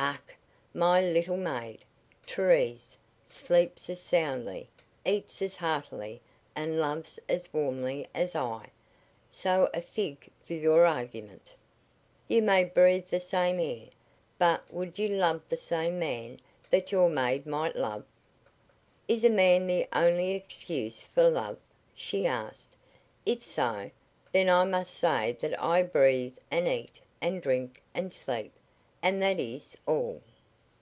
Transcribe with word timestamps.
"Ach! 0.00 0.36
my 0.80 1.00
little 1.02 1.36
maid, 1.36 1.78
Therese, 2.24 2.96
sleeps 3.24 3.90
as 3.90 4.00
soundly, 4.00 4.68
eats 5.04 5.42
as 5.42 5.56
heartily 5.56 6.20
and 6.54 6.78
loves 6.78 7.18
as 7.28 7.52
warmly 7.52 8.06
as 8.14 8.36
I, 8.36 8.70
so 9.32 9.68
a 9.74 9.82
fig 9.82 10.30
for 10.44 10.52
your 10.52 10.86
argument." 10.86 11.52
"You 12.28 12.42
may 12.42 12.62
breathe 12.62 13.08
the 13.08 13.18
same 13.18 13.58
air, 13.58 13.88
but 14.38 14.72
would 14.72 15.00
you 15.00 15.08
love 15.08 15.42
the 15.48 15.56
same 15.56 15.98
man 15.98 16.36
that 16.70 16.92
your 16.92 17.10
maid 17.10 17.44
might 17.44 17.74
love?" 17.74 18.04
"Is 19.08 19.24
a 19.24 19.30
man 19.30 19.66
the 19.66 19.88
only 19.92 20.32
excuse 20.32 21.04
for 21.06 21.28
love?" 21.28 21.58
she 21.92 22.24
asked. 22.24 22.76
"If 23.26 23.44
so, 23.44 23.90
then 24.30 24.48
I 24.48 24.62
must 24.64 24.94
say 24.94 25.32
that 25.40 25.60
I 25.60 25.82
breathe 25.82 26.36
and 26.52 26.68
eat 26.68 27.00
and 27.20 27.42
drink 27.42 27.82
and 27.94 28.12
sleep 28.12 28.52
and 29.02 29.20
that 29.22 29.38
is 29.40 29.76
all." 29.86 30.20